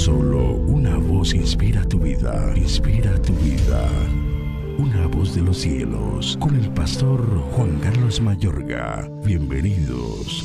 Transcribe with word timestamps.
Solo 0.00 0.54
una 0.54 0.96
voz 0.96 1.34
inspira 1.34 1.84
tu 1.86 1.98
vida, 1.98 2.54
inspira 2.56 3.20
tu 3.20 3.34
vida. 3.34 3.86
Una 4.78 5.06
voz 5.06 5.34
de 5.34 5.42
los 5.42 5.58
cielos, 5.58 6.38
con 6.40 6.56
el 6.56 6.70
pastor 6.70 7.20
Juan 7.52 7.78
Carlos 7.80 8.18
Mayorga. 8.18 9.10
Bienvenidos. 9.26 10.42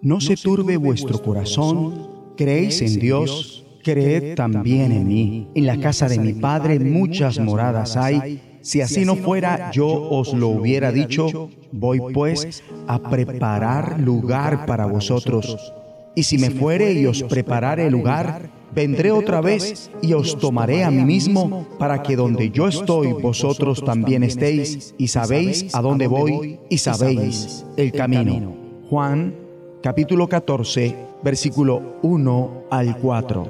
No 0.00 0.20
se 0.20 0.36
turbe 0.36 0.76
vuestro 0.76 1.20
corazón, 1.20 2.08
creéis 2.36 2.80
en 2.82 3.00
Dios, 3.00 3.66
creed 3.82 4.36
también 4.36 4.92
en 4.92 5.08
mí. 5.08 5.48
En 5.56 5.66
la 5.66 5.76
casa 5.80 6.06
de 6.08 6.20
mi 6.20 6.34
Padre 6.34 6.78
muchas 6.78 7.40
moradas 7.40 7.96
hay. 7.96 8.40
Si 8.60 8.80
así 8.80 9.04
no 9.04 9.16
fuera, 9.16 9.72
yo 9.72 9.88
os 9.88 10.32
lo 10.32 10.46
hubiera 10.50 10.92
dicho. 10.92 11.50
Voy 11.72 12.00
pues 12.14 12.62
a 12.86 13.10
preparar 13.10 13.98
lugar 13.98 14.66
para 14.66 14.86
vosotros. 14.86 15.72
Y 16.14 16.24
si 16.24 16.38
me 16.38 16.50
fuere 16.50 16.92
y 16.92 17.06
os 17.06 17.22
preparare 17.22 17.90
lugar, 17.90 18.50
vendré 18.74 19.12
otra 19.12 19.40
vez 19.40 19.90
y 20.02 20.12
os 20.12 20.38
tomaré 20.38 20.84
a 20.84 20.90
mí 20.90 21.04
mismo, 21.04 21.66
para 21.78 22.02
que 22.02 22.16
donde 22.16 22.50
yo 22.50 22.68
estoy 22.68 23.12
vosotros 23.12 23.84
también 23.84 24.22
estéis, 24.22 24.94
y 24.98 25.08
sabéis 25.08 25.74
a 25.74 25.80
dónde 25.80 26.06
voy, 26.06 26.58
y 26.68 26.78
sabéis 26.78 27.64
el 27.76 27.92
camino. 27.92 28.54
Juan 28.88 29.34
capítulo 29.82 30.28
14, 30.28 30.96
versículo 31.22 31.98
1 32.02 32.64
al 32.70 32.98
4. 32.98 33.48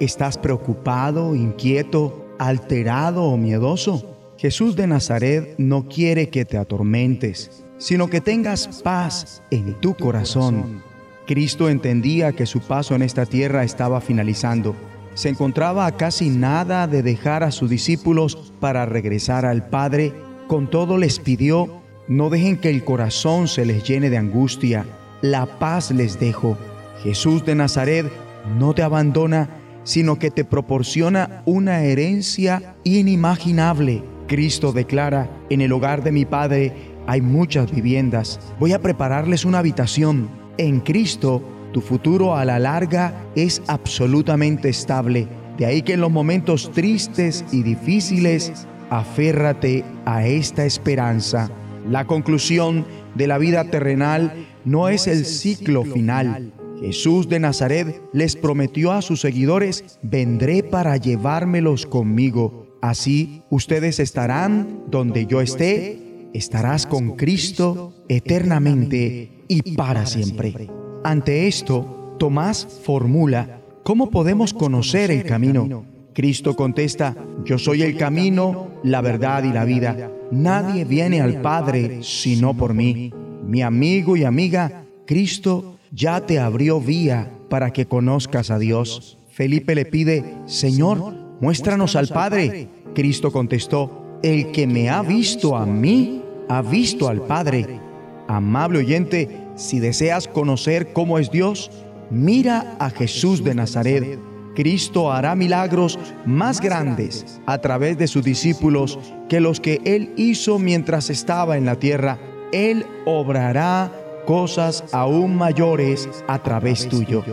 ¿Estás 0.00 0.36
preocupado, 0.38 1.36
inquieto, 1.36 2.26
alterado 2.38 3.24
o 3.24 3.36
miedoso? 3.36 4.16
Jesús 4.36 4.74
de 4.74 4.88
Nazaret 4.88 5.54
no 5.58 5.86
quiere 5.88 6.28
que 6.28 6.44
te 6.44 6.58
atormentes, 6.58 7.64
sino 7.78 8.08
que 8.10 8.20
tengas 8.20 8.66
paz 8.82 9.40
en 9.52 9.80
tu 9.80 9.94
corazón. 9.94 10.82
Cristo 11.26 11.68
entendía 11.68 12.32
que 12.32 12.46
su 12.46 12.60
paso 12.60 12.94
en 12.94 13.02
esta 13.02 13.26
tierra 13.26 13.64
estaba 13.64 14.00
finalizando. 14.00 14.74
Se 15.14 15.28
encontraba 15.28 15.86
a 15.86 15.96
casi 15.96 16.30
nada 16.30 16.86
de 16.86 17.02
dejar 17.02 17.42
a 17.42 17.50
sus 17.50 17.70
discípulos 17.70 18.52
para 18.60 18.86
regresar 18.86 19.44
al 19.44 19.68
Padre. 19.68 20.12
Con 20.48 20.68
todo 20.68 20.96
les 20.96 21.18
pidió, 21.18 21.82
no 22.08 22.30
dejen 22.30 22.56
que 22.56 22.70
el 22.70 22.82
corazón 22.82 23.46
se 23.46 23.64
les 23.66 23.84
llene 23.84 24.10
de 24.10 24.16
angustia. 24.16 24.86
La 25.20 25.46
paz 25.58 25.90
les 25.90 26.18
dejo. 26.18 26.56
Jesús 27.02 27.44
de 27.44 27.54
Nazaret 27.54 28.10
no 28.58 28.74
te 28.74 28.82
abandona, 28.82 29.50
sino 29.84 30.18
que 30.18 30.30
te 30.30 30.44
proporciona 30.44 31.42
una 31.44 31.82
herencia 31.82 32.74
inimaginable. 32.84 34.02
Cristo 34.26 34.72
declara, 34.72 35.30
en 35.50 35.60
el 35.60 35.72
hogar 35.72 36.02
de 36.02 36.12
mi 36.12 36.24
Padre 36.24 36.72
hay 37.06 37.20
muchas 37.20 37.70
viviendas. 37.70 38.40
Voy 38.58 38.72
a 38.72 38.80
prepararles 38.80 39.44
una 39.44 39.58
habitación. 39.58 40.41
En 40.58 40.80
Cristo, 40.80 41.42
tu 41.72 41.80
futuro 41.80 42.36
a 42.36 42.44
la 42.44 42.58
larga 42.58 43.14
es 43.34 43.62
absolutamente 43.66 44.68
estable. 44.68 45.26
De 45.58 45.66
ahí 45.66 45.82
que 45.82 45.94
en 45.94 46.00
los 46.00 46.10
momentos 46.10 46.70
tristes 46.72 47.44
y 47.52 47.62
difíciles, 47.62 48.66
aférrate 48.90 49.84
a 50.04 50.26
esta 50.26 50.64
esperanza. 50.64 51.50
La 51.88 52.06
conclusión 52.06 52.86
de 53.14 53.26
la 53.26 53.38
vida 53.38 53.64
terrenal 53.64 54.46
no 54.64 54.88
es 54.88 55.06
el 55.06 55.24
ciclo 55.24 55.84
final. 55.84 56.52
Jesús 56.80 57.28
de 57.28 57.40
Nazaret 57.40 58.02
les 58.12 58.36
prometió 58.36 58.92
a 58.92 59.02
sus 59.02 59.20
seguidores, 59.20 59.98
vendré 60.02 60.62
para 60.62 60.96
llevármelos 60.96 61.86
conmigo 61.86 62.62
Así 62.82 63.44
ustedes 63.48 64.00
estarán 64.00 64.82
donde 64.88 65.26
yo 65.26 65.40
esté, 65.40 66.28
estarás 66.34 66.84
con 66.84 67.14
Cristo 67.14 67.94
eternamente 68.08 69.41
y 69.52 69.76
para 69.76 70.06
siempre. 70.06 70.68
Ante 71.04 71.46
esto, 71.46 72.14
Tomás 72.18 72.66
formula, 72.84 73.60
¿cómo 73.82 74.10
podemos 74.10 74.54
conocer 74.54 75.10
el 75.10 75.24
camino? 75.24 75.84
Cristo 76.14 76.54
contesta, 76.54 77.16
yo 77.44 77.58
soy 77.58 77.82
el 77.82 77.96
camino, 77.96 78.68
la 78.84 79.00
verdad 79.00 79.44
y 79.44 79.52
la 79.52 79.64
vida. 79.64 80.10
Nadie 80.30 80.84
viene 80.84 81.20
al 81.20 81.40
Padre 81.40 81.98
sino 82.02 82.54
por 82.56 82.74
mí. 82.74 83.12
Mi 83.46 83.62
amigo 83.62 84.16
y 84.16 84.24
amiga, 84.24 84.84
Cristo 85.06 85.78
ya 85.90 86.24
te 86.24 86.38
abrió 86.38 86.80
vía 86.80 87.30
para 87.48 87.72
que 87.72 87.86
conozcas 87.86 88.50
a 88.50 88.58
Dios. 88.58 89.18
Felipe 89.30 89.74
le 89.74 89.84
pide, 89.84 90.36
Señor, 90.46 91.14
muéstranos 91.40 91.96
al 91.96 92.08
Padre. 92.08 92.68
Cristo 92.94 93.32
contestó, 93.32 94.18
el 94.22 94.52
que 94.52 94.66
me 94.66 94.88
ha 94.90 95.02
visto 95.02 95.56
a 95.56 95.66
mí, 95.66 96.22
ha 96.48 96.62
visto 96.62 97.08
al 97.08 97.22
Padre. 97.22 97.80
Amable 98.28 98.78
oyente, 98.78 99.41
si 99.56 99.80
deseas 99.80 100.28
conocer 100.28 100.92
cómo 100.92 101.18
es 101.18 101.30
Dios, 101.30 101.70
mira 102.10 102.76
a 102.78 102.90
Jesús 102.90 103.44
de 103.44 103.54
Nazaret. 103.54 104.18
Cristo 104.54 105.10
hará 105.10 105.34
milagros 105.34 105.98
más 106.26 106.60
grandes 106.60 107.40
a 107.46 107.58
través 107.58 107.96
de 107.96 108.06
sus 108.06 108.22
discípulos 108.22 108.98
que 109.28 109.40
los 109.40 109.60
que 109.60 109.80
Él 109.84 110.12
hizo 110.16 110.58
mientras 110.58 111.10
estaba 111.10 111.56
en 111.56 111.64
la 111.64 111.76
tierra. 111.76 112.18
Él 112.52 112.84
obrará 113.06 113.90
cosas 114.26 114.84
aún 114.92 115.36
mayores 115.36 116.08
a 116.28 116.42
través 116.42 116.88
tuyo. 116.88 117.24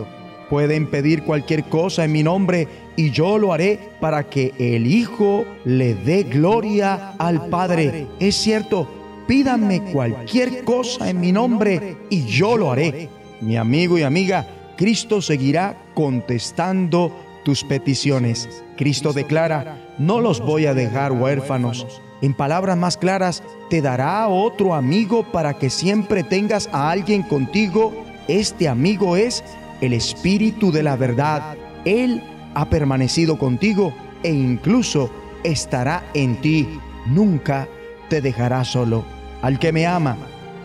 Pueden 0.48 0.90
pedir 0.90 1.22
cualquier 1.22 1.64
cosa 1.64 2.04
en 2.04 2.12
mi 2.12 2.22
nombre 2.22 2.66
y 2.96 3.10
yo 3.10 3.38
lo 3.38 3.52
haré 3.52 3.78
para 4.00 4.28
que 4.28 4.52
el 4.58 4.86
Hijo 4.86 5.44
le 5.64 5.94
dé 5.94 6.24
gloria 6.24 7.14
al 7.18 7.46
Padre. 7.46 8.08
Es 8.18 8.34
cierto, 8.34 8.88
pídanme 9.30 9.80
cualquier 9.92 10.64
cosa 10.64 11.08
en 11.08 11.20
mi 11.20 11.30
nombre 11.30 11.96
y 12.10 12.24
yo 12.24 12.56
lo 12.56 12.72
haré. 12.72 13.08
Mi 13.40 13.56
amigo 13.56 13.96
y 13.96 14.02
amiga, 14.02 14.44
Cristo 14.76 15.22
seguirá 15.22 15.76
contestando 15.94 17.16
tus 17.44 17.62
peticiones. 17.62 18.48
Cristo 18.76 19.12
declara, 19.12 19.94
no 19.98 20.20
los 20.20 20.40
voy 20.40 20.66
a 20.66 20.74
dejar 20.74 21.12
huérfanos. 21.12 21.86
En 22.22 22.34
palabras 22.34 22.76
más 22.76 22.96
claras, 22.96 23.44
te 23.68 23.80
dará 23.80 24.26
otro 24.26 24.74
amigo 24.74 25.22
para 25.22 25.54
que 25.54 25.70
siempre 25.70 26.24
tengas 26.24 26.68
a 26.72 26.90
alguien 26.90 27.22
contigo. 27.22 27.92
Este 28.26 28.66
amigo 28.66 29.16
es 29.16 29.44
el 29.80 29.92
Espíritu 29.92 30.72
de 30.72 30.82
la 30.82 30.96
verdad. 30.96 31.54
Él 31.84 32.20
ha 32.54 32.68
permanecido 32.68 33.38
contigo 33.38 33.94
e 34.24 34.32
incluso 34.32 35.08
estará 35.44 36.02
en 36.14 36.40
ti. 36.40 36.66
Nunca 37.06 37.68
te 38.08 38.20
dejará 38.20 38.64
solo. 38.64 39.19
Al 39.42 39.58
que 39.58 39.72
me 39.72 39.86
ama, 39.86 40.16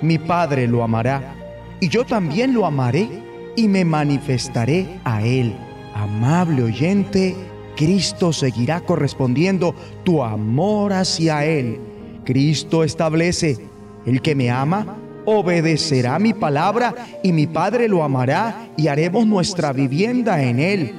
mi 0.02 0.18
Padre 0.18 0.68
lo 0.68 0.84
amará. 0.84 1.36
Y 1.80 1.90
yo 1.90 2.06
también 2.06 2.54
lo 2.54 2.66
amaré 2.66 3.10
y 3.56 3.68
me 3.68 3.86
manifestaré 3.86 5.00
a 5.04 5.24
él. 5.24 5.56
Amable 5.94 6.64
oyente, 6.64 7.36
Cristo 7.76 8.32
seguirá 8.34 8.82
correspondiendo 8.82 9.76
tu 10.04 10.24
amor 10.24 10.94
hacia 10.94 11.46
Él. 11.46 11.80
Cristo 12.24 12.84
establece, 12.84 13.58
el 14.06 14.22
que 14.22 14.36
me 14.36 14.50
ama, 14.50 14.98
obedecerá 15.26 16.18
mi 16.20 16.34
palabra 16.34 16.94
y 17.24 17.32
mi 17.32 17.48
Padre 17.48 17.88
lo 17.88 18.04
amará 18.04 18.70
y 18.78 18.88
haremos 18.88 19.26
nuestra 19.26 19.74
vivienda 19.74 20.42
en 20.42 20.60
él. 20.60 20.94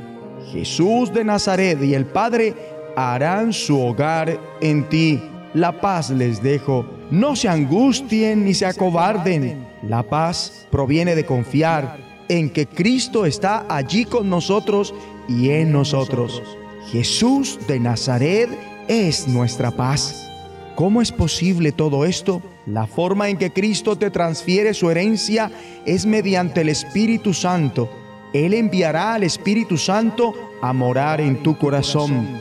Jesús 0.52 1.12
de 1.12 1.24
Nazaret 1.24 1.82
y 1.82 1.94
el 1.94 2.06
Padre 2.06 2.54
harán 2.96 3.52
su 3.52 3.80
hogar 3.80 4.38
en 4.60 4.88
ti. 4.88 5.20
La 5.54 5.80
paz 5.80 6.10
les 6.10 6.42
dejo. 6.42 6.95
No 7.10 7.36
se 7.36 7.48
angustien 7.48 8.44
ni 8.44 8.54
se 8.54 8.66
acobarden. 8.66 9.64
La 9.82 10.02
paz 10.02 10.66
proviene 10.70 11.14
de 11.14 11.24
confiar 11.24 11.98
en 12.28 12.50
que 12.50 12.66
Cristo 12.66 13.26
está 13.26 13.64
allí 13.68 14.04
con 14.04 14.28
nosotros 14.28 14.92
y 15.28 15.50
en 15.50 15.70
nosotros. 15.70 16.42
Jesús 16.90 17.58
de 17.68 17.78
Nazaret 17.78 18.48
es 18.88 19.28
nuestra 19.28 19.70
paz. 19.70 20.30
¿Cómo 20.74 21.00
es 21.00 21.12
posible 21.12 21.72
todo 21.72 22.04
esto? 22.04 22.42
La 22.66 22.86
forma 22.86 23.28
en 23.28 23.38
que 23.38 23.52
Cristo 23.52 23.96
te 23.96 24.10
transfiere 24.10 24.74
su 24.74 24.90
herencia 24.90 25.50
es 25.84 26.06
mediante 26.06 26.62
el 26.62 26.68
Espíritu 26.68 27.32
Santo. 27.32 27.88
Él 28.32 28.52
enviará 28.52 29.14
al 29.14 29.22
Espíritu 29.22 29.78
Santo 29.78 30.34
a 30.60 30.72
morar 30.72 31.20
en 31.20 31.42
tu 31.42 31.56
corazón. 31.56 32.40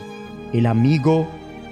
El 0.52 0.66
amigo, 0.66 1.26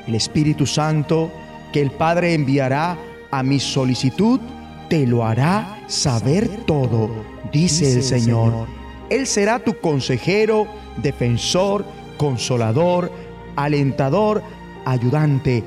el 0.06 0.14
Espíritu 0.14 0.64
Santo, 0.64 1.30
que 1.74 1.82
el 1.82 1.90
Padre 1.90 2.32
enviará 2.32 2.96
a 3.30 3.42
mi 3.42 3.60
solicitud, 3.60 4.40
te 4.88 5.06
lo 5.06 5.26
hará 5.26 5.82
saber 5.88 6.48
todo, 6.64 7.10
dice, 7.52 7.92
el 7.92 8.02
Señor. 8.02 8.66
Él 9.10 9.26
será 9.26 9.58
tu 9.58 9.78
consejero, 9.80 10.66
defensor, 11.02 11.84
consolador, 12.16 13.12
alentador, 13.56 14.42
ayudante 14.86 15.62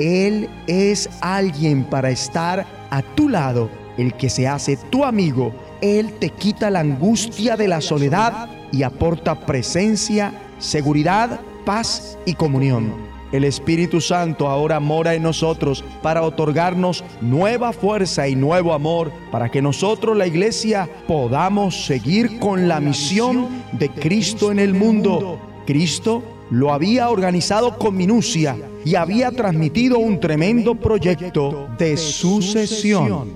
él 0.00 0.48
es 0.66 1.10
alguien 1.20 1.84
para 1.84 2.08
estar 2.08 2.66
a 2.88 3.02
tu 3.02 3.28
lado, 3.28 3.68
el 3.98 4.14
que 4.14 4.30
se 4.30 4.48
hace 4.48 4.78
tu 4.88 5.04
amigo. 5.04 5.52
Él 5.82 6.14
te 6.18 6.30
quita 6.30 6.70
la 6.70 6.80
angustia 6.80 7.54
de 7.54 7.68
la 7.68 7.82
soledad 7.82 8.48
y 8.72 8.82
aporta 8.82 9.44
presencia, 9.44 10.32
seguridad, 10.58 11.40
paz 11.66 12.16
y 12.24 12.32
comunión. 12.32 13.09
El 13.32 13.44
Espíritu 13.44 14.00
Santo 14.00 14.48
ahora 14.48 14.80
mora 14.80 15.14
en 15.14 15.22
nosotros 15.22 15.84
para 16.02 16.22
otorgarnos 16.22 17.04
nueva 17.20 17.72
fuerza 17.72 18.26
y 18.26 18.34
nuevo 18.34 18.72
amor 18.72 19.12
para 19.30 19.48
que 19.48 19.62
nosotros, 19.62 20.16
la 20.16 20.26
iglesia, 20.26 20.88
podamos 21.06 21.86
seguir 21.86 22.40
con 22.40 22.66
la 22.66 22.80
misión 22.80 23.46
de 23.72 23.88
Cristo 23.88 24.50
en 24.50 24.58
el 24.58 24.74
mundo. 24.74 25.38
Cristo 25.64 26.22
lo 26.50 26.72
había 26.72 27.08
organizado 27.08 27.78
con 27.78 27.96
minucia 27.96 28.56
y 28.84 28.96
había 28.96 29.30
transmitido 29.30 29.98
un 29.98 30.18
tremendo 30.18 30.74
proyecto 30.74 31.68
de 31.78 31.96
sucesión. 31.96 33.28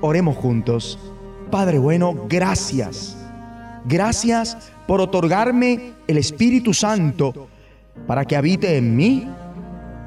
Oremos 0.00 0.36
juntos. 0.36 0.98
Padre 1.52 1.78
bueno, 1.78 2.26
gracias. 2.28 3.16
Gracias 3.84 4.72
por 4.88 5.00
otorgarme 5.00 5.92
el 6.08 6.18
Espíritu 6.18 6.74
Santo 6.74 7.48
para 8.06 8.24
que 8.24 8.36
habite 8.36 8.76
en 8.76 8.96
mí 8.96 9.28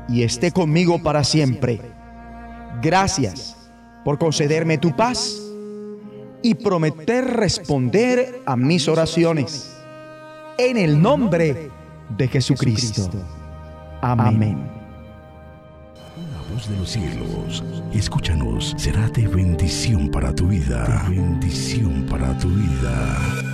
y 0.10 0.24
esté 0.24 0.52
conmigo 0.52 1.02
para 1.02 1.24
siempre. 1.24 1.80
Gracias 2.82 3.56
por 4.04 4.18
concederme 4.18 4.78
tu 4.78 4.96
paz 4.96 5.40
y 6.42 6.56
prometer 6.56 7.26
responder 7.26 8.42
a 8.46 8.56
mis 8.56 8.88
oraciones. 8.88 9.76
En 10.58 10.78
el 10.78 11.02
nombre 11.02 11.72
de 12.18 12.28
Jesucristo. 12.28 13.10
Amén. 14.02 14.70
La 16.16 16.54
voz 16.54 16.70
de 16.70 16.78
los 16.78 16.90
cielos, 16.90 17.64
escúchanos, 17.94 18.76
será 18.78 19.08
de 19.10 19.28
bendición 19.28 20.10
para 20.10 20.36
tu 20.36 20.48
vida. 20.48 21.06
De 21.10 21.16
bendición 21.16 22.06
para 22.10 22.38
tu 22.38 22.50
vida. 22.50 23.53